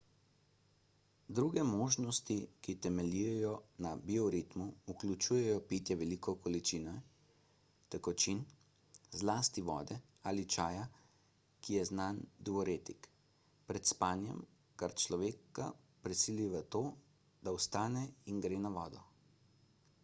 druge 1.39 1.63
možnosti 1.65 2.35
ki 2.67 2.73
temeljijo 2.85 3.49
na 3.85 3.89
bioritmu 4.05 4.65
vključujejo 4.91 5.59
pitje 5.73 5.97
velike 5.99 6.33
količine 6.47 6.93
tekočin 7.95 8.41
zlasti 9.19 9.63
vode 9.67 9.97
ali 10.31 10.45
čaja 10.55 10.87
ki 11.67 11.77
je 11.77 11.83
znan 11.91 12.21
diuretik 12.49 13.07
pred 13.71 13.89
spanjem 13.93 14.39
kar 14.83 14.95
človeka 15.05 15.67
prisili 16.07 16.49
v 16.55 16.63
to 16.77 16.81
da 17.49 17.53
vstane 17.61 18.07
in 18.35 18.41
gre 18.47 18.59
na 18.67 18.73
vodo 18.81 19.03